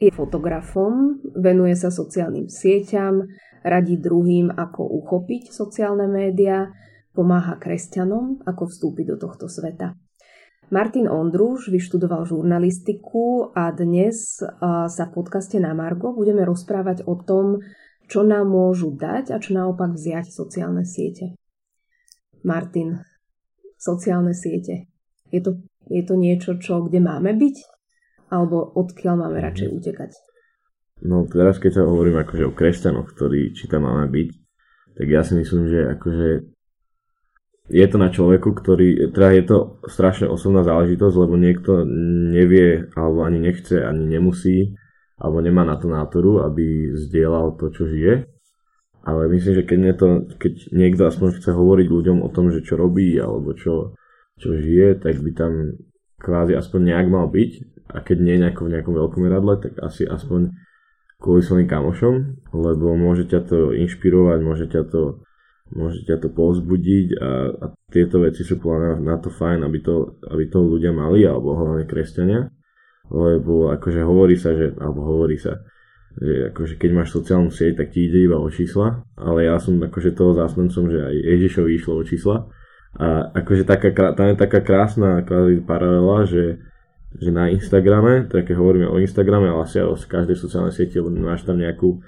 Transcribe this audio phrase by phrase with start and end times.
[0.00, 3.28] Je fotografom, venuje sa sociálnym sieťam,
[3.60, 6.72] radí druhým, ako uchopiť sociálne médiá,
[7.12, 9.92] pomáha kresťanom, ako vstúpiť do tohto sveta.
[10.72, 14.40] Martin Ondruš vyštudoval žurnalistiku a dnes
[14.70, 17.60] sa v podcaste na Margo budeme rozprávať o tom,
[18.08, 21.36] čo nám môžu dať a čo naopak vziať sociálne siete.
[22.40, 23.02] Martin,
[23.76, 24.88] sociálne siete.
[25.28, 25.60] Je to,
[25.92, 27.79] je to niečo, čo, kde máme byť?
[28.30, 29.44] Alebo odkiaľ máme mhm.
[29.50, 30.10] radšej utekať?
[31.00, 34.28] No teraz keď sa hovorím akože o kresťanoch, ktorí či tam máme byť,
[35.00, 36.28] tak ja si myslím, že akože
[37.70, 41.86] je to na človeku, ktorý, teda je to strašne osobná záležitosť, lebo niekto
[42.34, 44.74] nevie, alebo ani nechce, ani nemusí,
[45.22, 48.26] alebo nemá na to nátoru, aby zdieľal to, čo žije.
[49.00, 52.74] Ale myslím, že keď, to, keď niekto aspoň chce hovoriť ľuďom o tom, že čo
[52.76, 53.96] robí, alebo čo,
[54.36, 55.52] čo žije, tak by tam
[56.20, 57.69] kvázi aspoň nejak mal byť.
[57.90, 60.54] A keď nie nejako v nejakom veľkom meradle, tak asi aspoň
[61.20, 62.14] kvôli svojim kamošom,
[62.56, 65.20] lebo môže ťa to inšpirovať, môže ťa to,
[65.76, 70.16] môže ťa to povzbudiť a, a tieto veci sú podľa na to fajn, aby to,
[70.32, 72.48] aby to ľudia mali, alebo hlavne kresťania,
[73.12, 75.60] lebo akože hovorí sa, že, alebo hovorí sa,
[76.16, 79.76] že akože keď máš sociálnu sieť, tak ti ide iba o čísla, ale ja som
[79.76, 82.48] akože toho zástancom, že aj Ježišovi išlo o čísla.
[82.90, 85.22] A akože taká, tam je taká krásna
[85.62, 86.58] paralela, že
[87.18, 91.10] že na Instagrame, tak keď hovoríme o Instagrame, ale asi o každej sociálnej sieti, lebo
[91.10, 91.98] máš tam nejakú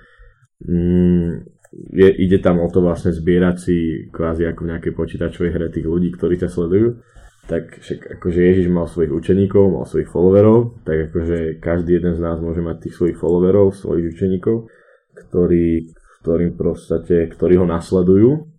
[0.62, 3.76] mm, je, ide tam o to vlastne zbierať si
[4.12, 7.00] kvázi ako v nejakej počítačovej hre tých ľudí, ktorí ťa sledujú,
[7.48, 12.20] tak však akože Ježiš mal svojich učeníkov, mal svojich followerov, tak akože každý jeden z
[12.22, 14.68] nás môže mať tých svojich followerov, svojich učeníkov,
[15.16, 18.52] ktorí, ktorým prostate, ktorí ho nasledujú,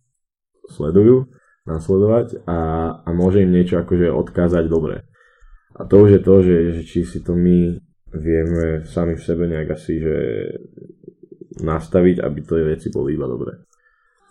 [0.68, 1.30] sledujú,
[1.64, 2.60] nasledovať a,
[3.08, 5.08] a môže im niečo akože odkázať dobre.
[5.74, 7.78] A to už je to, že, že či si to my
[8.14, 10.16] vieme sami v sebe nejak asi, že
[11.66, 13.58] nastaviť, aby to veci boli iba dobré.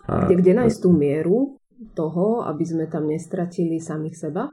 [0.07, 1.59] A, kde, kde nájsť tú mieru
[1.95, 4.47] toho, aby sme tam nestratili samých seba,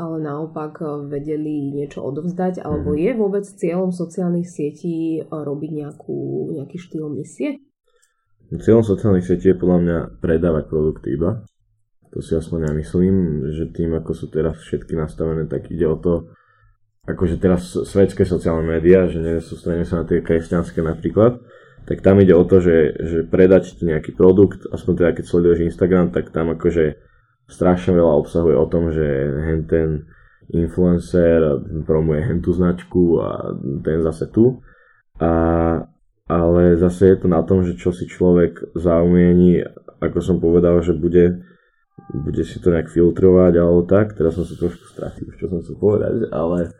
[0.00, 0.80] ale naopak
[1.12, 3.04] vedeli niečo odovzdať, alebo mm-hmm.
[3.04, 6.18] je vôbec cieľom sociálnych sietí robiť nejakú,
[6.56, 7.60] nejaký štýl misie?
[8.50, 11.44] Cieľom sociálnych sietí je podľa mňa predávať produkty iba.
[12.10, 13.14] To si aspoň ja myslím,
[13.54, 16.34] že tým, ako sú teraz všetky nastavené, tak ide o to,
[17.06, 21.38] akože teraz svetské sociálne médiá, že nesústredíme sa na tie kresťanské napríklad,
[21.86, 25.60] tak tam ide o to, že, že predať ti nejaký produkt, aspoň teda keď sleduješ
[25.70, 26.98] Instagram, tak tam akože
[27.50, 29.06] strašne veľa obsahuje o tom, že
[29.66, 30.06] ten
[30.50, 33.54] influencer promuje hen tú značku a
[33.86, 34.62] ten zase tu.
[35.18, 35.32] A,
[36.30, 39.62] ale zase je to na tom, že čo si človek zaumieni,
[39.98, 41.42] ako som povedal, že bude
[42.08, 45.76] bude si to nejak filtrovať alebo tak, teraz som sa trošku stratil, čo som chcel
[45.76, 46.74] povedať, ale,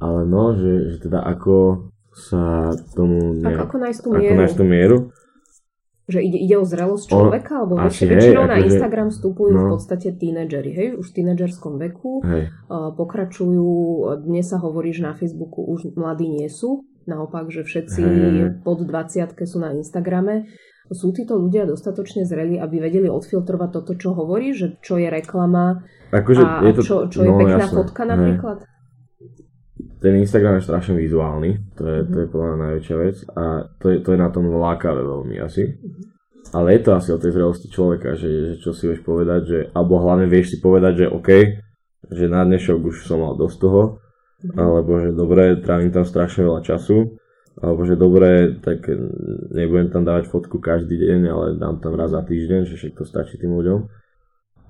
[0.00, 4.30] ale no, že, že teda ako sa tomu nejak, ako, ako nájsť tú mieru.
[4.34, 4.98] Ako nájsť tú mieru.
[6.10, 9.62] Že ide, ide o zrelosť človeka, alebo väč, väčšinou na akože, Instagram vstupujú no.
[9.62, 12.50] v podstate tínedžeri, hej, už v tínedžerskom veku, hej.
[12.66, 13.70] Uh, pokračujú,
[14.26, 18.66] dnes sa hovorí, že na Facebooku už mladí nie sú, naopak, že všetci hej.
[18.66, 20.50] pod 20 sú na Instagrame
[20.90, 25.86] sú títo ľudia dostatočne zreli, aby vedeli odfiltrovať toto, čo hovorí, že čo je reklama
[26.10, 28.58] akože a je to, čo, čo je no, pekná jasné, fotka napríklad?
[30.00, 32.12] Ten Instagram je strašne vizuálny, to je, mm-hmm.
[32.12, 33.44] to je podľa mňa najväčšia vec a
[33.78, 35.64] to je, to je na tom lákavé veľmi asi.
[35.70, 36.04] Mm-hmm.
[36.50, 39.58] Ale je to asi o tej zrelosti človeka, že, že čo si vieš povedať, že,
[39.70, 41.30] alebo hlavne vieš si povedať, že OK,
[42.10, 43.82] že na dnešok už som mal dosť toho,
[44.42, 44.58] mm-hmm.
[44.58, 47.14] alebo že dobre, trávim tam strašne veľa času,
[47.58, 48.86] alebo že dobre, tak
[49.50, 53.36] nebudem tam dávať fotku každý deň, ale dám tam raz za týždeň, že všetko stačí
[53.36, 53.80] tým ľuďom.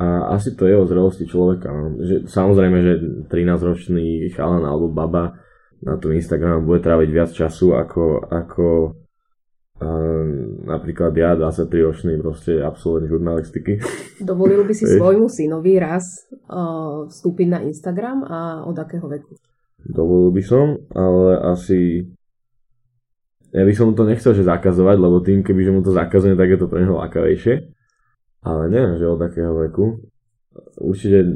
[0.01, 1.69] A asi to je o zrelosti človeka.
[1.69, 2.01] No.
[2.01, 2.95] Že, samozrejme, že
[3.29, 5.37] 13-ročný chalan alebo baba
[5.85, 8.67] na tom Instagrame bude tráviť viac času ako, ako
[9.77, 10.25] uh,
[10.65, 13.77] napríklad ja, 23-ročný proste absolvent žurnalistiky.
[14.25, 16.05] Dovolil by si svojmu synovi raz
[16.49, 19.37] uh, vstúpiť na Instagram a od akého veku?
[19.85, 20.67] Dovolil by som,
[20.97, 22.09] ale asi
[23.51, 26.39] ja by som mu to nechcel že zakazovať, lebo tým, keby že mu to zakazuje,
[26.39, 27.55] tak je to pre neho lákavejšie.
[28.47, 30.01] Ale neviem, že od takého veku.
[30.81, 31.27] Určite,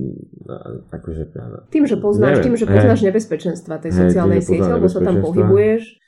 [0.90, 1.22] akože...
[1.68, 2.44] Tým, že poznáš, neviem.
[2.48, 3.06] tým, že poznáš hey.
[3.12, 6.00] nebezpečenstva tej hey, sociálnej siete, lebo sa tam pohybuješ.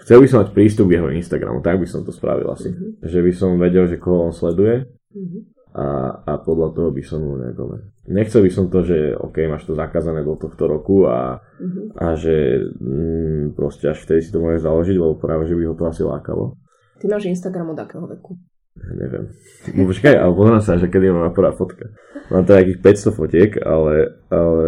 [0.00, 2.72] Chcel by som mať prístup k jeho Instagramu, tak by som to spravil asi.
[2.72, 2.96] Uh-huh.
[3.04, 4.88] Že by som vedel, že koho on sleduje.
[5.12, 7.78] Uh-huh a, a podľa toho by som mu nejako...
[8.10, 11.94] Nechcel by som to, že OK, máš to zakázané do tohto roku a, uh-huh.
[11.94, 15.74] a že mm, proste až vtedy si to môžeš založiť, lebo práve, že by ho
[15.78, 16.58] to asi lákalo.
[16.98, 18.34] Ty máš Instagram od akého veku?
[18.82, 19.30] Ja neviem.
[19.78, 21.94] No počkaj, ale pozriem sa, že kedy mám prvá fotka.
[22.34, 22.82] Mám teda nejakých
[23.14, 23.94] 500 fotiek, ale,
[24.26, 24.66] ale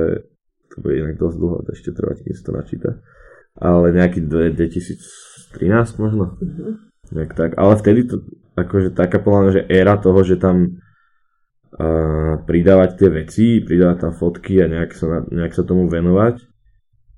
[0.70, 2.90] to bude inak dosť dlho, to ešte trvať, keď sa to načíta.
[3.58, 6.38] ale nejaký 2013 možno.
[6.38, 6.78] Uh-huh.
[7.10, 7.50] Nejak tak.
[7.58, 8.22] Ale vtedy to,
[8.54, 10.78] akože taká podľa že éra toho, že tam
[11.76, 16.52] uh, pridávať tie veci, pridávať tam fotky a nejak sa, nejak sa tomu venovať,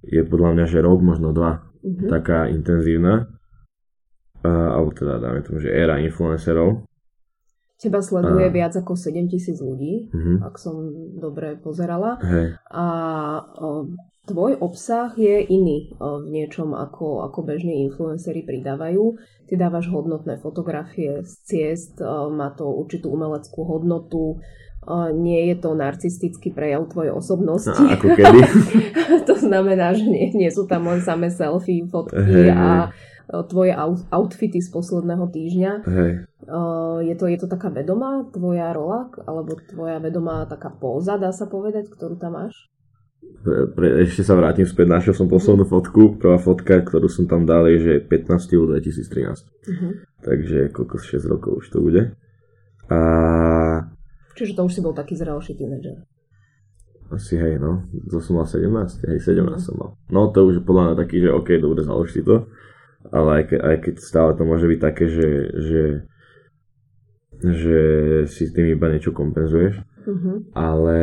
[0.05, 2.09] je podľa mňa, že rok, možno dva, uh-huh.
[2.13, 3.33] taká intenzívna.
[4.45, 6.85] Uh, alebo teda dáme tomu, že éra influencerov.
[7.81, 8.53] Teba sleduje a...
[8.53, 10.45] viac ako 7 tisíc ľudí, uh-huh.
[10.45, 12.21] ak som dobre pozerala.
[12.21, 12.57] Hey.
[12.69, 12.85] A
[13.57, 13.89] o,
[14.25, 19.21] tvoj obsah je iný o, v niečom, ako, ako bežní influenceri pridávajú.
[19.45, 25.57] Ty dávaš hodnotné fotografie z ciest, o, má to určitú umeleckú hodnotu, o, nie je
[25.61, 27.77] to narcistický prejav tvojej osobnosti.
[27.77, 28.41] No, ako kedy?
[29.29, 32.93] to znamená, že nie, nie sú tam len samé selfie, fotky hey, a
[33.49, 33.73] tvoje
[34.13, 35.73] outfity z posledného týždňa.
[35.89, 36.13] Hej.
[37.09, 41.49] Je to, je to taká vedomá tvoja rola, alebo tvoja vedomá taká póza, dá sa
[41.49, 42.69] povedať, ktorú tam máš?
[43.45, 47.69] Pre, ešte sa vrátim späť, našiel som poslednú fotku, prvá fotka, ktorú som tam dal
[47.69, 48.41] je, že 15.
[48.73, 49.05] 2013.
[49.05, 49.93] Uh-huh.
[50.25, 52.03] Takže koľko 6 rokov už to bude.
[52.89, 52.99] A...
[54.33, 56.09] Čiže to už si bol taký zrelší tínedžer.
[57.13, 57.85] Asi hej, no.
[58.09, 58.65] To som mal 17,
[59.13, 59.61] hej, 17 uh-huh.
[59.61, 59.91] som mal.
[60.09, 62.49] No to už je podľa mňa taký, že OK, dobre, založ si to
[63.13, 65.29] ale aj, ke, aj keď stále to môže byť také, že,
[65.61, 65.83] že,
[67.45, 67.81] že
[68.31, 69.85] si s tým iba niečo kompenzuješ.
[70.05, 70.45] Uh-huh.
[70.57, 70.99] Ale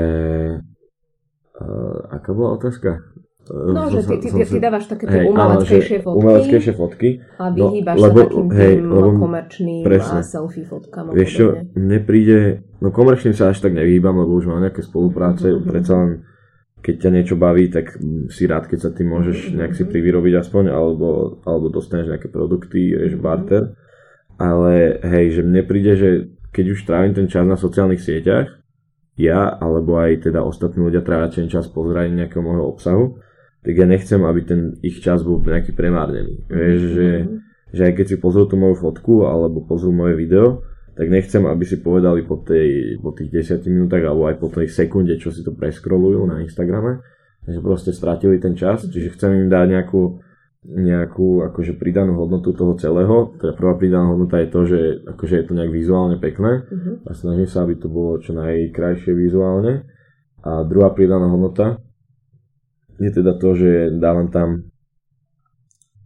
[1.61, 3.05] uh, aká bola otázka?
[3.51, 6.19] No, že ty, ty, ty, ty dávaš také tie umeleckejšie fotky.
[6.21, 7.09] Umeleckejšie fotky.
[7.41, 10.19] A vyhýbaš no, lebo, sa takým hej, tým lebo, komerčným presne.
[10.21, 11.03] a selfie fotkám.
[11.09, 12.39] Vieš čo, mne príde,
[12.77, 15.65] no komerčným sa až tak nevyhýbam, lebo už mám nejaké spolupráce, uh-huh.
[15.65, 16.09] predsa len
[16.85, 17.97] keď ťa niečo baví, tak
[18.29, 22.93] si rád, keď sa ty môžeš nejak si privyrobiť aspoň, alebo, alebo dostaneš nejaké produkty,
[22.93, 23.73] vieš, barter.
[24.37, 26.09] Ale hej, že mne príde, že
[26.49, 28.60] keď už trávim ten čas na sociálnych sieťach,
[29.21, 33.05] ja, alebo aj teda ostatní ľudia trávia ten čas pozeraním nejakého môjho obsahu,
[33.61, 36.49] tak ja nechcem, aby ten ich čas bol nejaký premárnený.
[36.49, 37.09] Vieš, že,
[37.69, 40.65] že aj keď si pozrú tú moju fotku, alebo pozrú moje video,
[40.97, 44.69] tak nechcem, aby si povedali po, tej, po tých 10 minútach alebo aj po tej
[44.69, 47.01] sekunde, čo si to preskrolujú na Instagrame,
[47.41, 50.20] že proste stratili ten čas, čiže chcem im dať nejakú,
[50.71, 53.35] nejakú akože pridanú hodnotu toho celého.
[53.35, 57.03] Teda prvá pridaná hodnota je to, že akože je to nejak vizuálne pekné uh-huh.
[57.07, 59.83] a snažím sa, aby to bolo čo najkrajšie vizuálne.
[60.41, 61.77] A druhá pridaná hodnota
[62.97, 64.71] je teda to, že dávam tam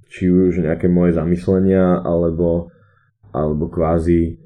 [0.09, 2.71] či už nejaké moje zamyslenia alebo,
[3.35, 4.39] alebo kvázi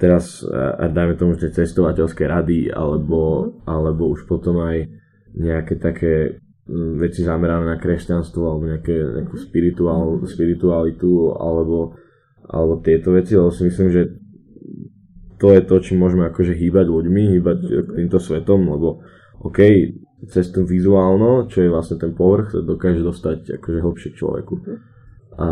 [0.00, 4.88] teraz a dajme tomu, že cestovateľské rady alebo, alebo už potom aj
[5.34, 6.40] nejaké také
[6.72, 11.92] veci zamerané na kresťanstvo alebo nejaké, nejakú spirituál, spiritualitu alebo,
[12.48, 14.02] alebo tieto veci, lebo si myslím, že
[15.36, 17.58] to je to, čím môžeme akože hýbať ľuďmi, hýbať
[18.00, 19.04] týmto svetom, lebo
[19.44, 19.60] OK,
[20.30, 24.54] cez tú vizuálno, čo je vlastne ten povrch, dokáže dostať akože hlbšie k človeku.
[25.34, 25.46] A...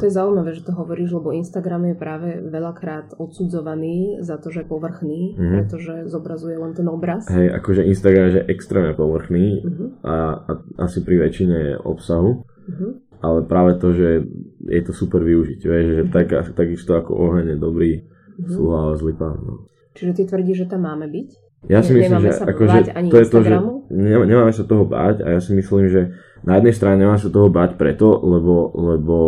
[0.00, 4.64] To je zaujímavé, že to hovoríš, lebo Instagram je práve veľakrát odsudzovaný za to, že
[4.64, 5.52] je povrchný, mm-hmm.
[5.52, 7.28] pretože zobrazuje len ten obraz.
[7.28, 9.88] Hej, akože Instagram je extrémne povrchný mm-hmm.
[10.08, 12.90] a, a asi pri väčšine obsahu, mm-hmm.
[13.20, 14.24] ale práve to, že
[14.64, 16.14] je to super využiť, vieš, že mm-hmm.
[16.16, 17.92] tak, takisto ako oheň je dobrý,
[18.40, 18.72] mm-hmm.
[18.72, 19.36] ale zlý pán.
[19.44, 19.68] No.
[19.92, 21.28] Čiže ty tvrdíš, že tam máme byť?
[21.68, 22.78] Ja si myslím, že akože
[23.12, 23.52] to je to, že
[23.92, 27.52] nemáme sa toho báť a ja si myslím, že na jednej strane nemáme sa toho
[27.52, 29.18] báť preto, lebo, lebo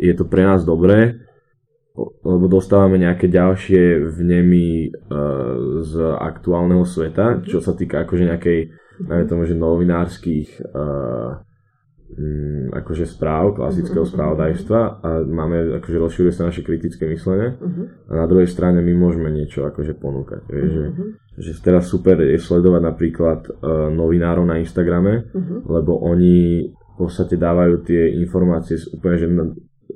[0.00, 1.20] je to pre nás dobré,
[2.24, 8.58] lebo dostávame nejaké ďalšie vnemy uh, z aktuálneho sveta, čo sa týka akože nejakej,
[9.04, 11.44] najmä tomu, že novinárskych uh,
[12.16, 14.12] um, akože správ, klasického uh-huh.
[14.12, 18.10] spravodajstva a máme, akože rozširuje sa naše kritické myslenie uh-huh.
[18.10, 20.42] a na druhej strane my môžeme niečo akože ponúkať.
[20.46, 20.60] Uh-huh.
[20.60, 20.82] Že,
[21.38, 25.66] že teraz super je sledovať napríklad uh, novinárov na Instagrame, uh-huh.
[25.66, 29.26] lebo oni v podstate dávajú tie informácie úplne, že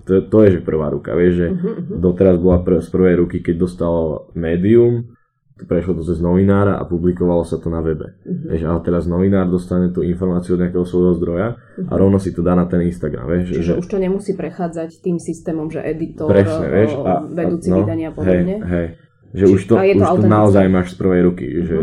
[0.08, 2.02] to, to je že prvá ruka, vieš, že uh-huh.
[2.02, 5.13] doteraz bola pr- z prvej ruky, keď dostalo médium,
[5.54, 8.18] prešlo to cez novinára a publikovalo sa to na webe.
[8.26, 8.50] Uh-huh.
[8.50, 11.90] Vieš, ale teraz novinár dostane tú informáciu od nejakého svojho zdroja uh-huh.
[11.90, 13.30] a rovno si to dá na ten Instagram.
[13.30, 13.78] Vieš, Čiže že...
[13.78, 18.14] už to nemusí prechádzať tým systémom, že editor, Presne, vieš, a, vedúci no, vydania a
[18.18, 18.56] podobne.
[18.66, 18.86] Hej, hej.
[19.34, 21.66] Že Či, už to, už to, to naozaj máš z prvej ruky, uh-huh.
[21.70, 21.76] že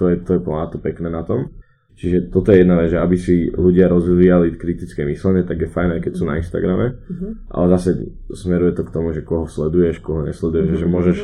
[0.00, 1.52] to je, to je to pekné na tom.
[2.00, 6.00] Čiže toto je jedna vec, že aby si ľudia rozvíjali kritické myslenie, tak je fajn,
[6.00, 7.52] keď sú na Instagrame, uh-huh.
[7.52, 10.80] ale zase smeruje to k tomu, že koho sleduješ, koho nesleduješ, uh-huh.
[10.80, 11.18] že môžeš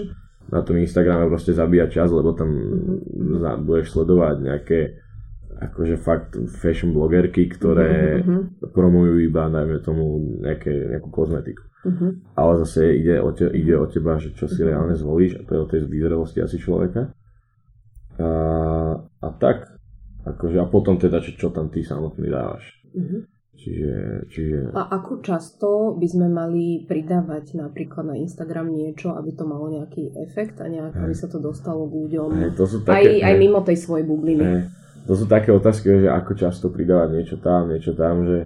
[0.47, 3.67] na tom Instagrame proste zabíjať čas, lebo tam mm-hmm.
[3.67, 4.81] budeš sledovať nejaké
[5.57, 8.71] akože fakt fashion blogerky, ktoré mm-hmm.
[8.76, 11.65] promujú iba, dajme tomu, nejaké, nejakú kozmetiku.
[11.87, 12.11] Mm-hmm.
[12.37, 14.69] Ale zase ide o, te, ide o teba, že čo si mm-hmm.
[14.69, 17.09] reálne zvolíš a to je o tej vyzrelosti asi človeka.
[18.21, 18.31] A,
[19.00, 19.76] a tak,
[20.29, 22.65] akože a potom teda, čo, čo tam ty samotný dávaš.
[22.93, 23.21] Mm-hmm.
[23.57, 23.93] Čiže,
[24.29, 24.59] čiže...
[24.77, 30.13] A ako často by sme mali pridávať napríklad na Instagram niečo, aby to malo nejaký
[30.29, 33.35] efekt a nejak, aby sa to dostalo k ľuďom Hej, to sú také, aj, aj
[33.41, 34.45] mimo tej svojej bubliny.
[34.45, 34.61] Hej,
[35.09, 38.39] to sú také otázky, že ako často pridávať niečo tam, niečo tam, že,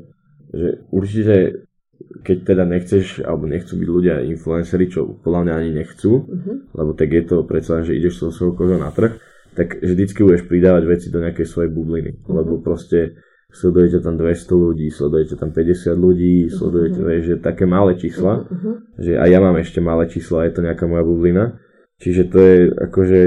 [0.55, 1.67] že určite
[2.00, 6.57] keď teda nechceš, alebo nechcú byť ľudia influenceri, čo podľa mňa ani nechcú, uh-huh.
[6.73, 9.21] lebo tak je to predsa, že ideš so svojou kožou na trh,
[9.52, 12.40] tak vždycky budeš pridávať veci do nejakej svojej bubliny, uh-huh.
[12.40, 17.23] lebo proste sledujete tam 200 ľudí, sledujete tam 50 ľudí, sledujete, uh-huh.
[17.26, 18.75] že také malé čísla, uh-huh.
[18.99, 21.59] že aj ja mám ešte malé čísla, je to nejaká moja bublina,
[21.99, 23.21] čiže to je akože...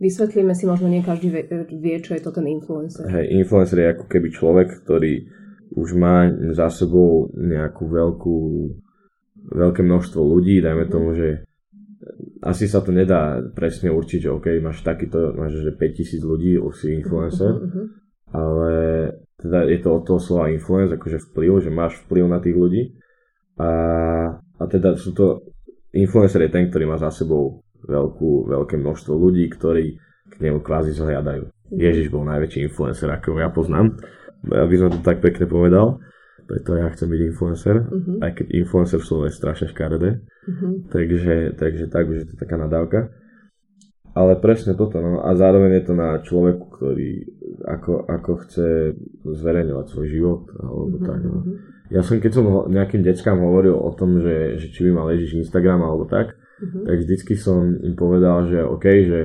[0.00, 3.04] Vysvetlíme si, možno nie každý vie, vie, čo je to ten influencer.
[3.06, 5.28] Hej, influencer je ako keby človek, ktorý
[5.76, 8.38] už má za sebou nejakú veľkú,
[9.54, 11.46] veľké množstvo ľudí, dajme tomu, že
[12.40, 16.74] asi sa to nedá presne určiť, že OK, máš takýto, máš že 5000 ľudí, už
[16.74, 18.00] si influencer, uh-huh
[18.32, 18.72] ale
[19.40, 22.82] teda je to od toho slova influence, akože vplyv, že máš vplyv na tých ľudí
[23.56, 23.70] a,
[24.36, 25.50] a teda sú to
[25.96, 29.98] influencer je ten, ktorý má za sebou veľkú, veľké množstvo ľudí, ktorí
[30.30, 31.50] k nemu kvázi zhliadajú.
[31.74, 33.98] Ježiš bol najväčší influencer, ako ja poznám,
[34.46, 36.02] aby som to tak pekne povedal,
[36.50, 38.26] preto ja chcem byť influencer, uh-huh.
[38.26, 40.90] aj keď influencer v slove je strašne škaredé, uh-huh.
[40.90, 43.14] takže, takže tak už je to taká nadávka.
[44.20, 45.24] Ale presne toto, no.
[45.24, 47.24] A zároveň je to na človeku, ktorý
[47.64, 48.68] ako, ako chce
[49.24, 51.08] zverejňovať svoj život, alebo mm-hmm.
[51.08, 51.38] tak, no.
[51.40, 51.54] Mhm.
[51.90, 55.42] Ja som, keď som nejakým deckám hovoril o tom, že, že či by mal Ježiš
[55.42, 56.84] Instagram alebo tak, mm-hmm.
[56.86, 59.20] tak vždycky som im povedal, že OK, že,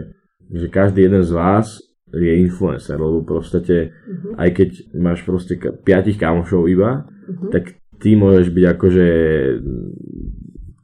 [0.50, 1.78] že každý jeden z vás
[2.10, 4.34] je influencer, lebo proste, mm-hmm.
[4.40, 7.50] aj keď máš proste piatich kamošov iba, mm-hmm.
[7.54, 9.08] tak ty môžeš byť akože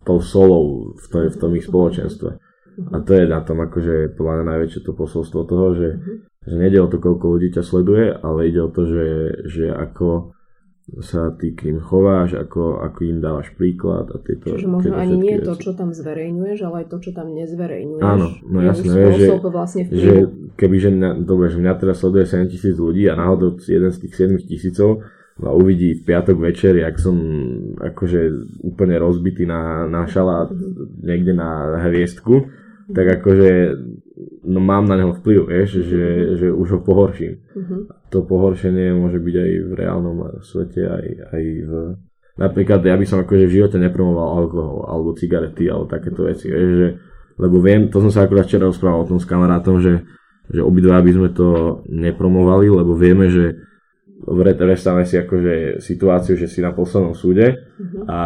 [0.06, 2.51] tou solou v tom, v tom ich spoločenstve.
[2.90, 6.18] A to je na tom akože podľa mňa najväčšie to posolstvo toho, že, mm-hmm.
[6.50, 9.08] že nejde o to, koľko ľudí ťa sleduje, ale ide o to, že,
[9.46, 10.34] že ako
[11.00, 15.16] sa ty k ním chováš, ako, ako im dávaš príklad a tieto Čiže možno ani
[15.16, 15.48] nie veci.
[15.48, 18.04] to, čo tam zverejňuješ, ale aj to, čo tam nezverejňuješ.
[18.04, 20.28] Áno, no jasné, že, vlastne že
[20.60, 23.98] keby, že mňa, dobre, že mňa teraz sleduje 7 tisíc ľudí a náhodou jeden z
[24.04, 25.06] tých 7 tisícov
[25.40, 27.16] ma uvidí v piatok večer, jak som
[27.80, 28.20] akože
[28.68, 31.08] úplne rozbitý na, na šalát mhm.
[31.08, 32.52] niekde na hviezdku,
[32.92, 33.50] tak akože
[34.46, 36.06] no mám na neho vplyv, vieš, že,
[36.38, 37.34] že už ho pohorším.
[37.56, 37.82] Uh-huh.
[38.12, 41.72] To pohoršenie môže byť aj v reálnom svete, aj, aj v...
[42.40, 46.72] Napríklad ja by som akože v živote nepromoval alkohol, alebo cigarety, alebo takéto veci, vieš,
[46.74, 46.90] že,
[47.38, 50.04] lebo viem, to som sa akurát včera rozprával o tom s kamarátom, že,
[50.50, 53.71] že obidva by sme to nepromovali, lebo vieme, že
[54.26, 58.06] predstavme si akože situáciu, že si na poslednom súde uh-huh.
[58.06, 58.20] a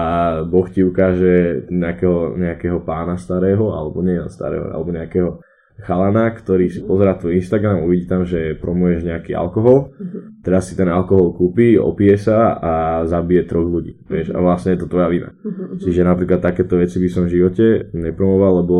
[0.44, 5.40] Boh ti ukáže nejakého, nejakého pána starého, alebo nie starého, alebo nejakého
[5.75, 10.40] chalana, ktorý si pozera tvoj Instagram, uvidí tam, že promuješ nejaký alkohol, uh-huh.
[10.40, 12.74] teraz si ten alkohol kúpi, opije sa a
[13.04, 15.36] zabije troch ľudí, vieš, a vlastne je to tvoja vina.
[15.80, 18.75] Čiže napríklad takéto veci by som v živote nepromoval, lebo...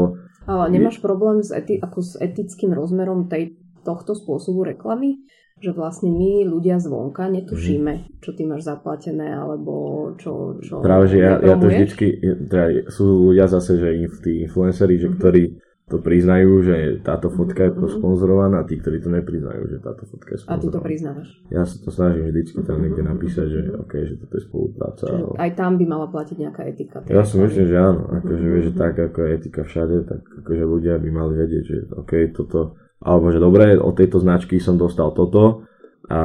[0.48, 5.22] Ale nemáš problém s, eti- ako s etickým rozmerom tej, tohto spôsobu reklamy?
[5.56, 8.06] Že vlastne my ľudia zvonka netušíme, mhm.
[8.20, 10.60] čo ty máš zaplatené, alebo čo...
[10.60, 12.20] čo Práve, že ja, ja to vždycky,
[12.52, 15.20] teda sú ľudia zase, že tí influenceri, že mm-hmm.
[15.20, 15.44] ktorí
[15.86, 18.02] to priznajú, že táto fotka je mm-hmm.
[18.02, 20.60] sponzorovaná a tí, ktorí to nepriznajú, že táto fotka je sponzorovaná.
[20.60, 21.30] A ty to priznávaš.
[21.54, 23.10] Ja sa to snažím vždycky tam niekde mhm.
[23.16, 25.06] napísať, že OK, že toto je spolupráca.
[25.08, 26.98] Čiže aj tam by mala platiť nejaká etika.
[27.08, 28.02] Ja si myslím, že áno.
[28.12, 28.66] Akože, mm-hmm.
[28.66, 32.76] že tak ako je etika všade, tak akože ľudia by mali vedieť, že OK, toto
[33.06, 35.70] alebo že dobre, od tejto značky som dostal toto,
[36.10, 36.22] a,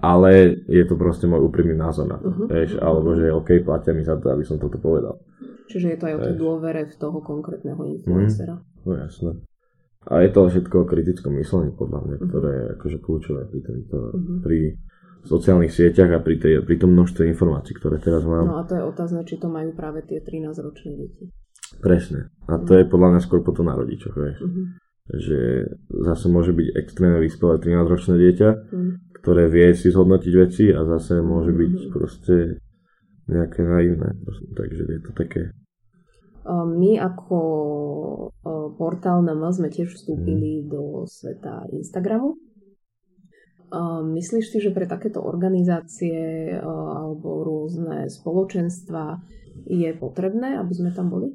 [0.00, 2.48] ale je to proste môj úprimný názor na to, uh-huh.
[2.48, 5.20] vieš, alebo že OK, platia mi za to, aby som toto povedal.
[5.68, 8.60] Čiže je to aj o tej dôvere v toho konkrétneho influencera.
[8.60, 9.30] Mm, no jasné.
[10.08, 12.28] A je to všetko o kritickom myslení, podľa mňa, uh-huh.
[12.28, 14.38] ktoré je akože kľúčové pri, tento, uh-huh.
[14.44, 14.58] pri
[15.24, 18.48] sociálnych sieťach a pri, tej, pri tom množstve informácií, ktoré teraz mám.
[18.48, 21.24] No a to je otázne, či to majú práve tie 13-ročné deti.
[21.80, 22.32] Presne.
[22.48, 22.80] A to uh-huh.
[22.80, 24.40] je podľa mňa skôr potom na rodičoch, vieš.
[24.40, 28.90] Uh-huh že zase môže byť extrémne vyspelé 13-ročné dieťa, mm.
[29.22, 31.90] ktoré vie si zhodnotiť veci a zase môže byť mm.
[31.90, 32.62] proste
[33.26, 34.14] nejaké naivné.
[34.54, 35.42] Takže je to také.
[36.46, 37.38] My ako
[38.74, 40.66] portál NM sme tiež vstúpili mm.
[40.70, 42.34] do sveta Instagramu.
[44.12, 49.22] Myslíš si, že pre takéto organizácie alebo rôzne spoločenstva
[49.64, 51.32] je potrebné, aby sme tam boli?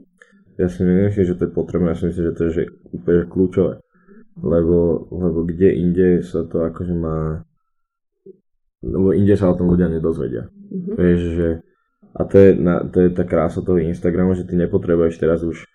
[0.57, 3.29] Ja si nemyslím, že to je potrebné, ja si myslím, že to je že úplne
[3.29, 3.73] kľúčové.
[4.37, 7.41] Lebo, lebo kde inde sa to akože má...
[8.85, 10.45] Lebo inde sa o tom ľudia nedozvedia.
[10.49, 10.95] Mm-hmm.
[10.97, 11.49] Vieš, že...
[12.17, 15.65] A to je, na, to je tá krása toho Instagramu, že ty nepotrebuješ teraz už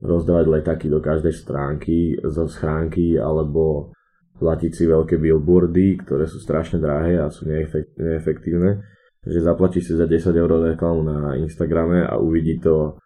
[0.00, 3.92] rozdávať letaky do každej stránky zo schránky alebo
[4.40, 7.44] platiť si veľké billboardy, ktoré sú strašne drahé a sú
[8.00, 8.80] neefektívne
[9.26, 12.96] že zaplatí si za 10 eur reklamu na Instagrame a uvidí to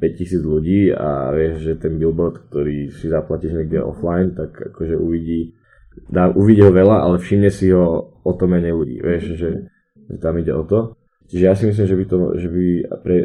[0.00, 5.54] 5000 ľudí a vieš, že ten billboard, ktorý si zaplatíš niekde offline, tak akože uvidí,
[6.08, 9.50] dá, uvidí ho veľa, ale všimne si ho o to menej ľudí, vieš, že,
[10.08, 10.98] že tam ide o to.
[11.30, 12.64] Čiže ja si myslím, že by to, že by
[13.06, 13.16] pre,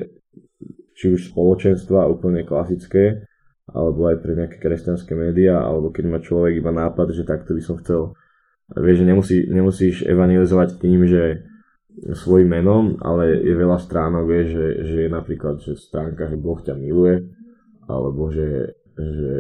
[0.96, 3.26] či už spoločenstva úplne klasické,
[3.66, 7.62] alebo aj pre nejaké kresťanské médiá, alebo keď má človek iba nápad, že takto by
[7.66, 8.14] som chcel.
[8.72, 11.46] Vieš, že nemusí, nemusíš evangelizovať tým, že
[12.14, 16.60] svojim menom, ale je veľa stránok, vie, že, že je napríklad že stránka, že Boh
[16.60, 17.24] ťa miluje,
[17.88, 19.38] alebo že, že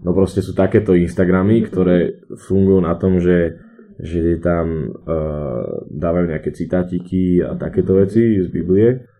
[0.00, 3.60] no proste sú takéto Instagramy, ktoré fungujú na tom, že,
[4.00, 9.17] že tam uh, dávajú nejaké citátiky a takéto veci z Biblie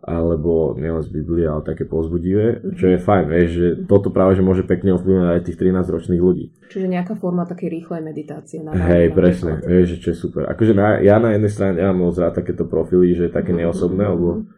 [0.00, 2.76] alebo nielen z Biblie, ale také pozbudivé, mm-hmm.
[2.80, 6.46] čo je fajn, vieš, že toto práve že môže pekne ovplyvňovať aj tých 13-ročných ľudí.
[6.72, 8.64] Čiže nejaká forma také rýchlej meditácie.
[8.64, 10.48] Na Hej, presne, vieš, čo je super.
[10.48, 13.52] Akože na, ja na jednej strane ja mám moc rád takéto profily, že je také
[13.52, 13.68] mm-hmm.
[13.68, 14.48] neosobné, lebo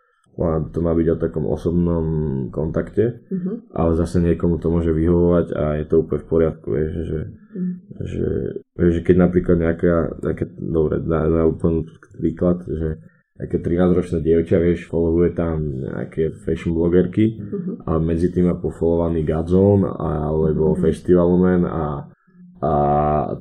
[0.72, 2.06] to má byť o takom osobnom
[2.48, 3.76] kontakte, mm-hmm.
[3.76, 7.74] ale zase niekomu to môže vyhovovať a je to úplne v poriadku, vieš, že, mm-hmm.
[8.00, 8.28] že,
[8.80, 11.84] vieš, že keď napríklad nejaká, nejaké, dobre, dá, dá úplný
[12.16, 17.88] príklad, že také 13-ročné dievča, vieš, followuje tam nejaké fashion blogerky, uh-huh.
[17.88, 20.82] ale medzi tým má pofollowovaný Gazon alebo uh-huh.
[20.84, 22.12] Festivalman a,
[22.60, 22.72] a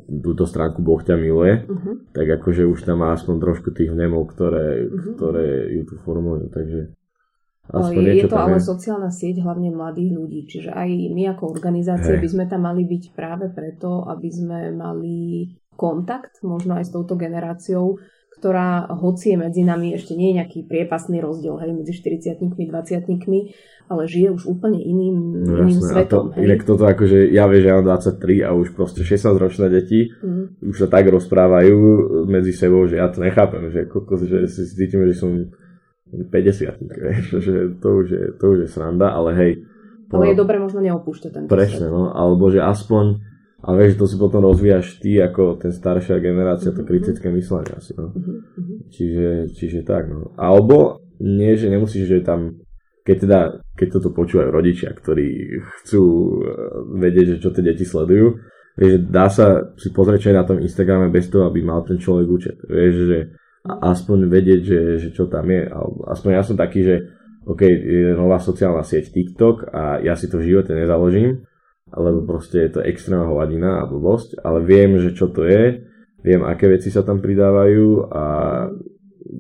[0.08, 2.16] túto stránku Boh ťa miluje, uh-huh.
[2.16, 5.20] tak akože už tam má aspoň trošku tých vnemov, ktoré, uh-huh.
[5.20, 6.96] ktoré ju tu formujú, takže
[7.72, 8.68] Aspoň je, je to ale je.
[8.68, 12.22] sociálna sieť hlavne mladých ľudí, čiže aj my ako organizácie hey.
[12.22, 15.48] by sme tam mali byť práve preto, aby sme mali
[15.80, 17.96] kontakt možno aj s touto generáciou,
[18.32, 23.06] ktorá hoci je medzi nami, ešte nie je nejaký priepasný rozdiel hej, medzi 40 20
[23.92, 26.08] ale žije už úplne iným, no, iným jasné.
[26.08, 26.32] svetom.
[26.32, 29.68] A to, inak toto akože, ja viem, že ja mám 23 a už proste 16-ročné
[29.68, 30.64] deti mm.
[30.64, 31.78] už sa tak rozprávajú
[32.24, 35.52] medzi sebou, že ja to nechápem, že, kokos, že si cítim, že som
[36.12, 36.32] 50
[37.46, 37.54] že
[37.84, 39.52] to už je, to už je sranda, ale hej.
[40.12, 41.92] Ale je dobre možno neopúšťať ten Presne, svet.
[41.92, 43.31] no, alebo že aspoň
[43.62, 46.90] a vieš, to si potom rozvíjaš ty ako ten staršia generácia, to mhm.
[46.90, 47.94] kritické myslenie asi.
[47.94, 48.10] No.
[48.10, 48.42] Uh-huh.
[48.90, 50.10] Čiže, čiže tak.
[50.10, 50.34] No.
[50.34, 52.58] Alebo nie, že nemusíš, že tam,
[53.06, 53.40] keď teda,
[53.78, 56.26] keď toto počúvajú rodičia, ktorí chcú eh,
[57.06, 58.34] vedieť, že čo tie deti sledujú,
[58.82, 62.02] vieš, dá sa si pozrieť, čo je na tom Instagrame bez toho, aby mal ten
[62.02, 62.58] človek účet.
[62.66, 63.20] Vieš, že
[63.62, 65.70] aspoň vedieť, že, že čo tam je.
[66.10, 66.96] Aspoň ja som taký, že
[67.46, 71.46] OK, je nová sociálna sieť TikTok a ja si to v živote nezaložím,
[71.90, 75.82] lebo proste je to extrémna hovadina a blbosť, ale viem, že čo to je,
[76.22, 78.24] viem, aké veci sa tam pridávajú a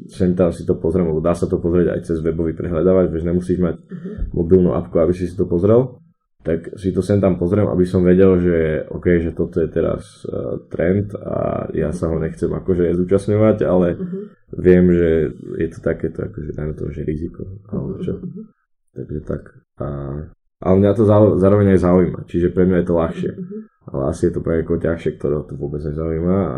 [0.08, 3.28] sem tam si to pozriem, lebo dá sa to pozrieť aj cez webový prehľadávač, že
[3.28, 4.36] nemusíš mať uh-huh.
[4.36, 6.00] mobilnú apku, aby si si to pozrel,
[6.42, 8.58] tak si to sem tam pozriem, aby som vedel, že
[8.90, 13.88] OK, že toto je teraz uh, trend a ja sa ho nechcem akože zúčastňovať, ale
[13.98, 14.24] uh-huh.
[14.58, 15.10] viem, že
[15.60, 18.18] je to takéto, akože dajme to, že riziko, alebo čo.
[18.18, 18.48] Uh-huh.
[18.96, 19.44] Takže tak.
[19.82, 19.88] A
[20.62, 21.04] ale mňa to
[21.42, 23.32] zároveň aj zaujíma, čiže pre mňa je to ľahšie.
[23.34, 23.62] Mm-hmm.
[23.92, 26.58] Ale asi je to pre niekoho ťažšie, ktorého to vôbec nezaujíma a,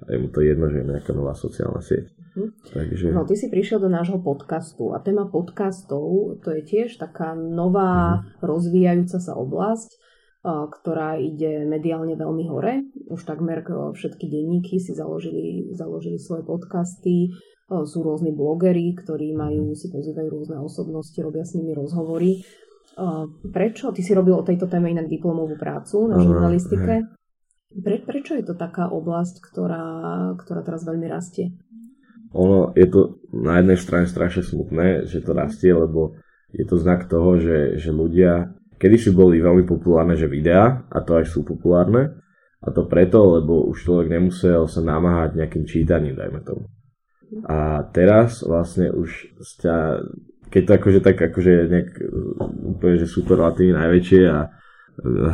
[0.00, 2.08] a je mu to jedno, že je nejaká nová sociálna sieť.
[2.08, 2.48] Mm-hmm.
[2.72, 3.06] Takže...
[3.12, 8.24] No, ty si prišiel do nášho podcastu a téma podcastov to je tiež taká nová
[8.24, 8.42] mm-hmm.
[8.42, 10.02] rozvíjajúca sa oblasť,
[10.44, 12.84] ktorá ide mediálne veľmi hore.
[13.08, 17.32] Už takmer všetky denníky si založili, založili svoje podcasty,
[17.64, 22.44] sú rôzni blogery, ktorí majú, si pozývajú rôzne osobnosti, robia s nimi rozhovory
[23.50, 23.90] prečo?
[23.90, 27.06] Ty si robil o tejto téme inak diplomovú prácu na žurnalistike.
[27.74, 29.86] Pre, prečo je to taká oblasť, ktorá,
[30.38, 31.58] ktorá teraz veľmi rastie?
[32.34, 36.18] Ono je to na jednej strane strašne smutné, že to rastie, lebo
[36.54, 41.18] je to znak toho, že, že ľudia kedysi boli veľmi populárne, že videá, a to
[41.18, 42.14] aj sú populárne,
[42.62, 46.70] a to preto, lebo už človek nemusel sa namáhať nejakým čítaním, dajme tomu.
[47.44, 49.98] A teraz vlastne už ťa
[50.54, 51.90] keď to akože tak akože nejak
[52.78, 54.48] úplne, že relatívne najväčšie a e,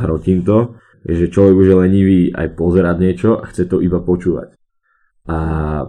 [0.00, 4.56] hrotím to, že človek už je lenivý aj pozerať niečo a chce to iba počúvať.
[5.28, 5.38] A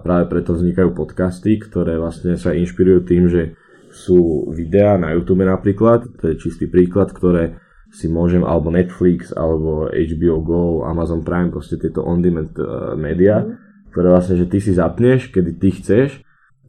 [0.04, 3.56] práve preto vznikajú podcasty, ktoré vlastne sa inšpirujú tým, že
[3.96, 7.56] sú videá na YouTube napríklad, to je čistý príklad, ktoré
[7.92, 13.92] si môžem, alebo Netflix, alebo HBO Go, Amazon Prime, proste tieto on-demand uh, média, mm.
[13.92, 16.24] ktoré vlastne, že ty si zapneš, kedy ty chceš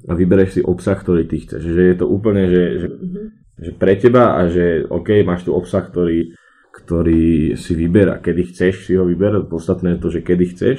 [0.09, 1.63] a vybereš si obsah, ktorý ty chceš.
[1.63, 3.27] Že je to úplne, že, že, mm-hmm.
[3.63, 6.35] že pre teba a že OK, máš tu obsah, ktorý,
[6.75, 8.19] ktorý si vyberá.
[8.19, 10.79] Kedy chceš si ho vyberať, podstatné je to, že kedy chceš.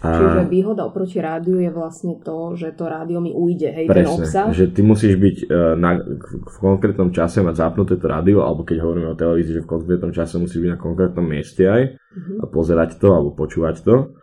[0.00, 0.16] A...
[0.16, 4.16] Čiže výhoda oproti rádiu je vlastne to, že to rádio mi ujde, hej, Presne, ten
[4.16, 4.48] obsah.
[4.48, 8.80] že ty musíš byť uh, na, v konkrétnom čase mať zapnuté to rádio, alebo keď
[8.80, 12.36] hovoríme o televízii, že v konkrétnom čase musíš byť na konkrétnom mieste aj uh-huh.
[12.40, 14.16] a pozerať to, alebo počúvať to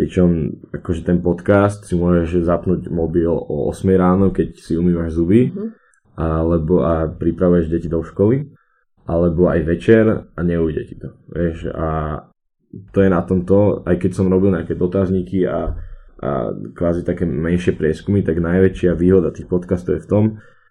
[0.00, 5.52] Pričom akože ten podcast si môžeš zapnúť mobil o 8 ráno, keď si umývaš zuby,
[5.52, 5.68] mm-hmm.
[6.16, 8.48] alebo a pripravuješ deti do školy,
[9.04, 11.20] alebo aj večer a neujde ti to.
[11.28, 12.16] Vieš, a
[12.96, 15.76] to je na tomto, aj keď som robil nejaké dotazníky a,
[16.24, 20.24] a kvázi také menšie prieskumy, tak najväčšia výhoda tých podcastov je v tom,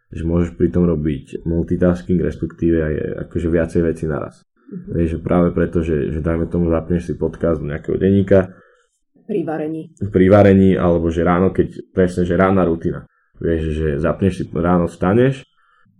[0.10, 2.94] že môžeš pri tom robiť multitasking, respektíve aj
[3.30, 4.42] akože viacej veci naraz.
[4.42, 4.89] Mm-hmm.
[4.89, 8.58] Vieš, práve preto, že, že dajme tomu zapneš si podcast do nejakého denníka,
[9.30, 9.84] pri varení.
[10.10, 13.06] Pri varení, alebo že ráno, keď presne, že rána rutina.
[13.38, 15.46] Vieš, že zapneš si, ráno vstaneš,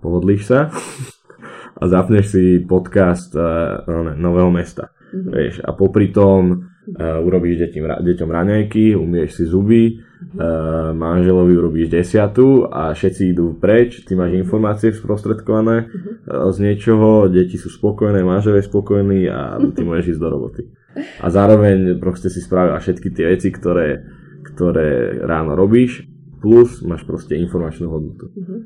[0.02, 0.74] pohodlíš sa
[1.80, 3.86] a zapneš si podcast uh,
[4.18, 4.90] Nového mesta.
[5.14, 5.30] Mm-hmm.
[5.30, 11.94] Vieš, a popri tom uh, urobíš deťom, deťom raňajky, umieš si zuby, uh, manželovi urobíš
[11.94, 18.26] desiatu a všetci idú preč, ty máš informácie sprostredkované uh, z niečoho, deti sú spokojné,
[18.26, 20.64] manžel je spokojný a ty môžeš ísť do roboty
[20.98, 24.02] a zároveň proste si spravil všetky tie veci, ktoré,
[24.42, 26.10] ktoré ráno robíš,
[26.42, 28.32] plus máš proste informačnú hodnotu.
[28.34, 28.60] Mm-hmm.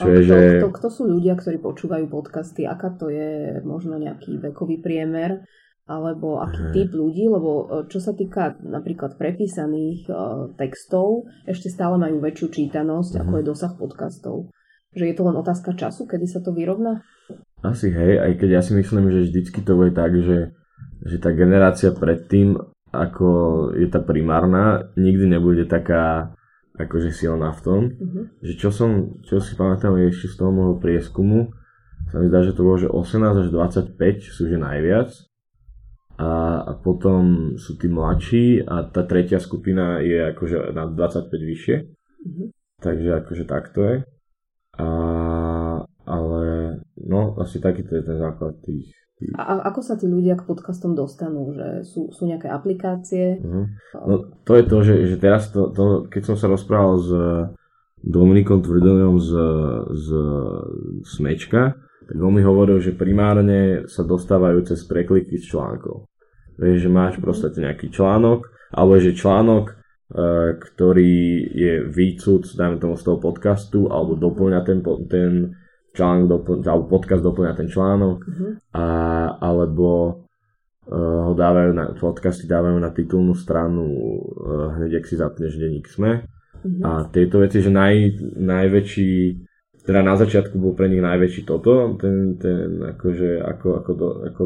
[0.00, 0.38] Čo je, že...
[0.64, 2.64] kto, kto sú ľudia, ktorí počúvajú podcasty?
[2.64, 5.44] Aká to je možno nejaký vekový priemer?
[5.90, 7.26] Alebo aký typ ľudí?
[7.26, 13.26] Lebo e, čo sa týka napríklad prepísaných uh, textov, ešte stále majú väčšiu čítanosť, mm-hmm.
[13.26, 14.36] ako je dosah podcastov.
[14.94, 17.02] Že je to len otázka času, kedy sa to vyrovná?
[17.60, 20.54] Asi hej, aj keď ja si myslím, že vždycky to bude tak, že
[21.04, 22.56] že tá generácia predtým,
[22.90, 23.28] ako
[23.78, 26.34] je tá primárna, nikdy nebude taká
[26.76, 27.80] akože silná v tom.
[27.92, 28.24] Mm-hmm.
[28.40, 28.90] Že čo som,
[29.22, 31.52] čo si pamätám ešte z toho môjho prieskumu,
[32.10, 33.94] sa mi zdá, že to bolo, že 18 až 25
[34.34, 35.10] sú že najviac.
[36.20, 41.76] A, a potom sú tí mladší a tá tretia skupina je akože na 25 vyššie.
[41.80, 42.46] Mm-hmm.
[42.80, 43.96] Takže akože takto je.
[44.80, 44.88] A,
[46.04, 46.42] ale
[46.96, 48.92] no asi takýto je ten základ tých,
[49.36, 51.52] a ako sa tí ľudia k podcastom dostanú?
[51.52, 53.36] Že sú, sú nejaké aplikácie?
[53.36, 53.68] Uh-huh.
[54.08, 54.14] No,
[54.48, 57.10] to je to, že, že teraz, to, to, keď som sa rozprával s
[58.00, 59.30] Dominikom Tvrdelom z,
[59.92, 60.08] z
[61.04, 61.76] Smečka,
[62.10, 66.08] tak on mi hovoril, že primárne sa dostávajú cez prekliky z článkov.
[66.56, 69.74] Vieš, že máš proste nejaký článok, alebo že článok, e,
[70.58, 71.14] ktorý
[71.54, 75.32] je výcud, dajme tomu z toho podcastu, alebo doplňa ten, ten
[75.94, 78.52] článok dopl- alebo podcast doplňa ten článok, uh-huh.
[78.74, 78.84] a,
[79.42, 79.88] alebo
[80.86, 85.90] uh, ho dávajú na, podcasty dávajú na titulnú stranu uh, hneď, ak si zapneš denník
[85.90, 86.22] SME.
[86.22, 86.82] Uh-huh.
[86.86, 89.12] A tieto veci, že naj, najväčší,
[89.82, 94.42] teda na začiatku bol pre nich najväčší toto, ten, ten akože, ako, ako, do, ako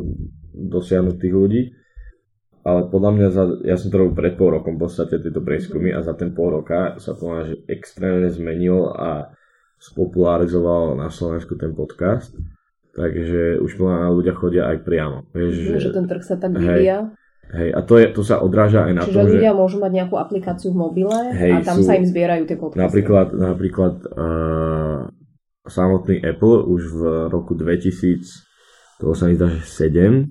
[0.54, 1.62] dosiahnuť tých ľudí.
[2.64, 5.92] Ale podľa mňa, za, ja som to robil pred pol rokom v podstate tieto prieskumy
[5.92, 9.36] a za ten pol roka sa to že extrémne zmenil a
[9.90, 12.32] spopularizoval na Slovensku ten podcast.
[12.94, 15.26] Takže už na ľudia chodia aj priamo.
[15.34, 17.10] Vieš, že, že ten trh sa tak vyvíja.
[17.52, 19.58] Hej, a to, je, to sa odráža aj na Čiže ľudia že...
[19.58, 22.82] môžu mať nejakú aplikáciu v mobile hej, a tam sú, sa im zbierajú tie podcasty.
[22.88, 25.12] Napríklad, napríklad uh,
[25.68, 28.24] samotný Apple už v roku 2000,
[29.02, 30.24] to sa mi zdá, že 7,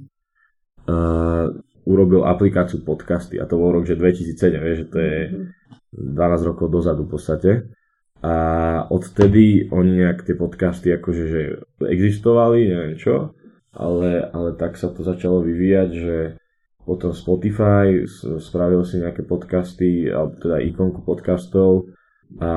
[0.89, 1.53] uh,
[1.85, 5.17] urobil aplikáciu podcasty a to bol rok, že 2007, vieš, že to je
[5.93, 6.47] 12 mhm.
[6.49, 7.51] rokov dozadu v podstate.
[8.23, 8.35] A
[8.87, 11.41] odtedy oni nejak tie podcasty akože že
[11.83, 13.35] existovali, neviem čo,
[13.75, 16.17] ale, ale tak sa to začalo vyvíjať, že
[16.87, 18.07] potom Spotify
[18.39, 21.91] spravil si nejaké podcasty, alebo teda ikonku podcastov
[22.39, 22.51] a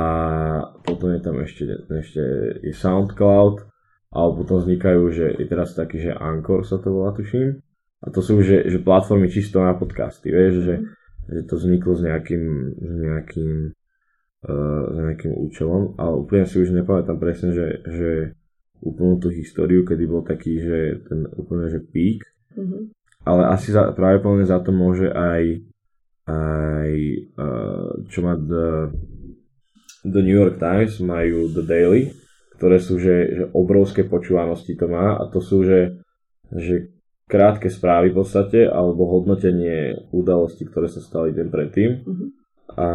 [0.86, 2.22] potom je tam ešte, ešte
[2.62, 3.66] je SoundCloud,
[4.14, 7.58] alebo potom vznikajú, že je teraz taký, že Anchor sa to volá, tuším.
[8.02, 10.76] A to sú že, že platformy čisto na podcasty, vieš, že,
[11.26, 12.44] že to vzniklo s nejakým,
[12.76, 13.50] s nejakým
[14.46, 18.10] uh, nejakým účelom, ale úplne si už nepamätám presne, že, že
[18.80, 22.22] úplnú tú históriu, kedy bol taký, že ten úplne, že pík.
[22.54, 22.82] Mm-hmm.
[23.26, 25.66] Ale asi za, práve plne za to môže aj,
[26.30, 26.90] aj
[27.34, 28.94] uh, čo má the,
[30.06, 32.14] the New York Times, majú The Daily,
[32.54, 35.98] ktoré sú, že, že obrovské počúvanosti to má a to sú, že,
[36.54, 36.94] že
[37.26, 41.90] krátke správy v podstate, alebo hodnotenie udalostí, ktoré sa stali deň predtým.
[42.06, 42.45] Mm-hmm
[42.76, 42.88] a,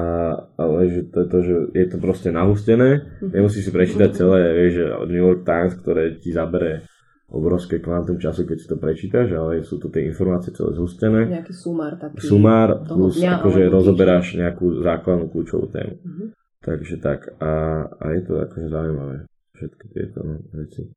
[0.61, 3.33] ale že to je to, že je to proste nahustené, mhm.
[3.33, 6.85] nemusíš si prečítať celé, vieš, New York Times, ktoré ti zabere
[7.31, 11.31] obrovské kvantum času, keď si to prečítaš, ale sú to tie informácie celé zhustené.
[11.31, 12.19] Nejaký sumár taký.
[12.27, 15.95] Sumár plus dňa, akože rozoberáš nejakú základnú kľúčovú tému.
[15.95, 16.27] Uh-huh.
[16.59, 19.15] Takže tak a, a je to akože zaujímavé
[19.55, 20.91] všetky tieto no, veci.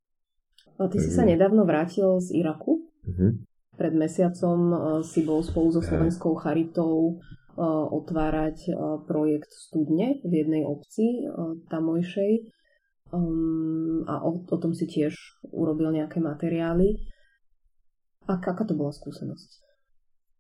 [0.75, 2.83] A ty si sa nedávno vrátil z Iraku.
[2.83, 3.39] Uh-huh.
[3.79, 7.23] Pred mesiacom uh, si bol spolu so Slovenskou charitou
[7.63, 8.75] otvárať eh,
[9.07, 11.31] projekt studne v jednej obci eh,
[11.71, 12.33] tamojšej
[13.15, 15.15] um, a o, o tom si tiež
[15.55, 16.99] urobil nejaké materiály.
[18.25, 19.65] A aká to bola skúsenosť?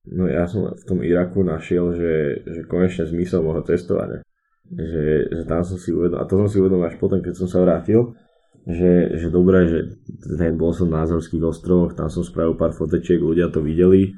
[0.08, 4.20] No ja som v tom Iraku našiel, že, že konečne zmysel môjho cestovania.
[4.68, 7.48] Že, že tam som si uvedomil, a to som si uvedomil až potom, keď som
[7.48, 8.16] sa vrátil,
[8.64, 10.00] že, že dobré, že
[10.40, 14.16] ten bol som na Azorských ostrovoch, tam som spravil pár fotečiek, ľudia to videli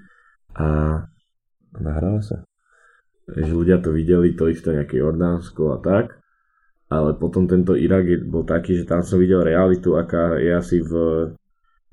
[0.54, 1.02] a
[1.74, 2.46] nahráva sa.
[3.26, 6.22] Že ľudia to videli, to isté nejaké Jordánsko a tak,
[6.86, 10.92] ale potom tento Irak bol taký, že tam som videl realitu, aká je asi v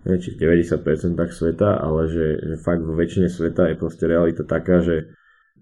[0.03, 4.43] neviem, či v 90% sveta, ale že, že fakt vo väčšine sveta je proste realita
[4.43, 5.15] taká, že,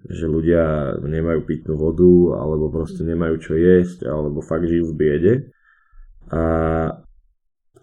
[0.10, 5.34] že ľudia nemajú pitnú vodu, alebo proste nemajú čo jesť, alebo fakt žijú v biede.
[6.34, 6.44] A,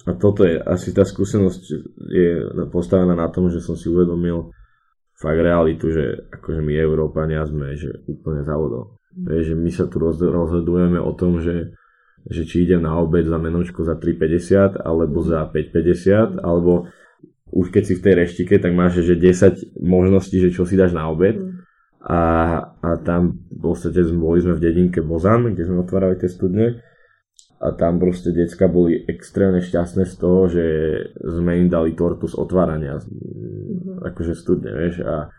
[0.03, 1.63] a toto je asi tá skúsenosť
[2.11, 2.31] je
[2.75, 4.51] postavená na tom, že som si uvedomil
[5.19, 9.03] fakt realitu, že akože my Európania sme že úplne závodov.
[9.19, 11.75] Že my sa tu rozhodujeme o tom, že
[12.29, 16.91] že či idem na obed za menočko za 3,50 alebo za 5,50 alebo
[17.49, 20.93] už keď si v tej reštike, tak máš že 10 možností, že čo si dáš
[20.93, 21.41] na obed.
[21.41, 21.65] Mm.
[22.05, 22.21] A,
[22.79, 26.85] a tam v podstate boli sme v dedinke Bozan, kde sme otvárali tie studne
[27.59, 30.65] a tam proste decka boli extrémne šťastné z toho, že
[31.19, 34.07] sme im dali tortu z otvárania, mm.
[34.15, 35.35] akože studne, vieš, a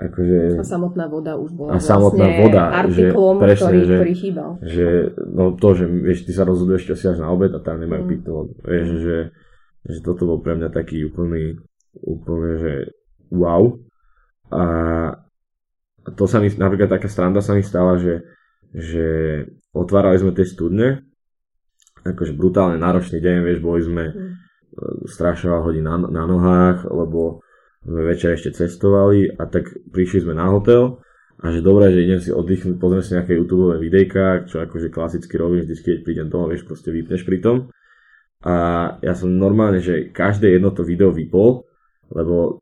[0.00, 3.96] Akože, a samotná voda už bola a samotná vlastne voda, artiklom, že, presne, ktorý, že,
[4.00, 4.50] ktorý chýbal.
[4.64, 4.88] Že,
[5.28, 8.08] no to, že vieš, ty sa rozhoduješ, čo si až na obed a tam nemajú
[8.08, 8.10] mm.
[8.16, 8.52] pitnú vodu.
[8.64, 9.18] Vieš, že,
[9.84, 11.60] že toto bol pre mňa taký úplný,
[12.00, 12.72] úplne, že
[13.28, 13.76] wow.
[14.48, 14.62] A
[16.16, 18.24] to sa mi, napríklad taká stranda sa mi stala, že,
[18.72, 19.06] že
[19.76, 21.04] otvárali sme tie studne,
[22.04, 24.32] akože brutálne náročný deň, vieš, boli sme mm.
[25.08, 27.44] strašne hodín na, na nohách, lebo
[27.80, 31.00] sme večer ešte cestovali a tak prišli sme na hotel
[31.40, 35.40] a že dobré, že idem si oddychnúť, pozriem si nejaké YouTube videjka, čo akože klasicky
[35.40, 37.56] robím vždy, keď prídem domov, vieš, proste vypneš pri tom.
[38.44, 38.54] A
[39.00, 41.64] ja som normálne, že každé jedno to video vypol,
[42.12, 42.60] lebo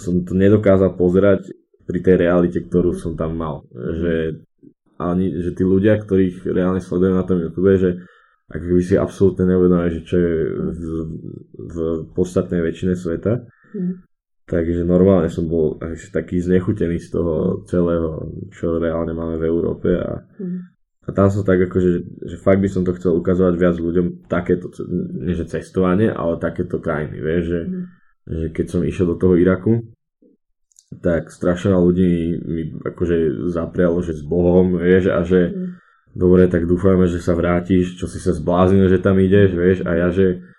[0.00, 1.52] som to nedokázal pozerať
[1.84, 3.68] pri tej realite, ktorú som tam mal.
[3.76, 4.40] Že,
[4.96, 8.08] ani, že tí ľudia, ktorých reálne sledujem na tom YouTube, že
[8.52, 10.86] ako by si absolútne neuvedomili, že čo je v,
[11.56, 11.76] v
[12.12, 13.48] podstatnej väčšine sveta.
[13.72, 14.04] Mm.
[14.44, 19.96] Takže normálne som bol až taký znechutený z toho celého, čo reálne máme v Európe
[19.96, 20.58] a, mm.
[21.08, 24.68] a tam som tak akože, že fakt by som to chcel ukazovať viac ľuďom takéto,
[25.24, 27.84] nie že cestovanie, ale takéto krajiny, vieš, že, mm.
[28.28, 29.80] že keď som išiel do toho Iraku,
[31.00, 35.63] tak strašne ľudí mi akože zaprialo, že s Bohom, vieš, a že mm.
[36.14, 39.90] Dobre, tak dúfajme, že sa vrátiš, čo si sa zbláznil, že tam ideš, vieš, a
[39.98, 40.54] ja, že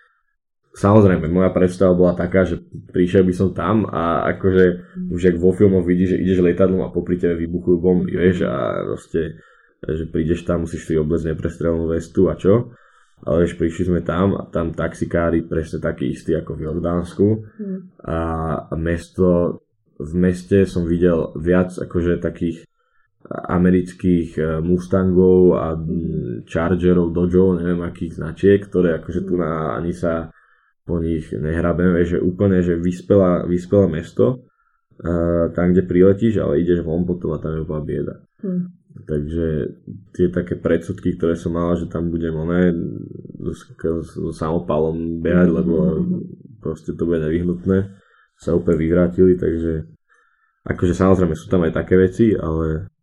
[0.76, 2.60] Samozrejme, moja predstava bola taká, že
[2.92, 4.64] prišiel by som tam a akože
[5.08, 8.84] už jak vo filmoch vidíš, že ideš letadlom a popri tebe vybuchujú bomby, vieš, a
[8.84, 9.40] proste,
[9.80, 12.76] že prídeš tam, musíš si obliecť neprestrelnú vestu a čo.
[13.24, 17.80] Ale vieš, prišli sme tam a tam taxikári presne takí istí ako v Jordánsku mm.
[18.04, 18.20] a,
[18.68, 19.64] a mesto,
[19.96, 22.68] v meste som videl viac akože takých
[23.30, 25.74] amerických eh, Mustangov a
[26.46, 30.30] Chargerov, Dodgeov, neviem akých značiek, ktoré akože tu na, ani sa
[30.86, 34.46] po nich nehrabeme, že úplne, že vyspelá, vyspelé mesto,
[35.02, 38.16] uh, tam, kde priletíš, ale ideš von potom a tam je úplná bieda.
[38.46, 38.70] Hmm.
[38.94, 39.46] Takže
[40.14, 42.70] tie také predsudky, ktoré som mala, že tam budem oné
[43.50, 43.66] s
[44.38, 45.74] samopalom behať, lebo
[46.62, 47.92] proste to bude nevyhnutné,
[48.38, 49.90] sa úplne vyvrátili, takže
[50.70, 52.94] akože samozrejme sú tam aj také veci, ale,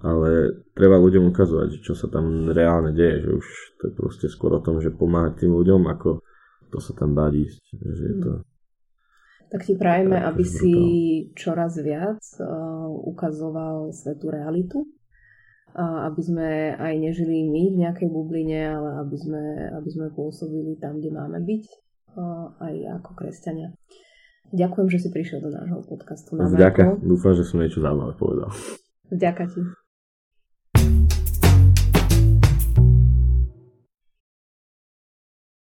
[0.00, 3.46] ale treba ľuďom ukazovať, čo sa tam reálne deje, že už
[3.80, 6.24] to je proste skôr o tom, že pomáhať tým ľuďom, ako
[6.72, 7.62] to sa tam dá ísť.
[7.76, 8.32] Že je to,
[9.50, 10.74] tak ti prajeme, aby si
[11.34, 14.86] čoraz viac uh, ukazoval svetú realitu.
[15.70, 20.74] Uh, aby sme aj nežili my v nejakej bubline, ale aby sme, aby sme pôsobili
[20.82, 21.64] tam, kde máme byť,
[22.18, 23.70] uh, aj ako kresťania.
[24.50, 26.34] Ďakujem, že si prišiel do nášho podcastu.
[26.34, 26.98] Na Vďaka.
[26.98, 28.50] Dúfam, že som niečo zaujímavé povedal.
[29.14, 29.62] Vďaka ti.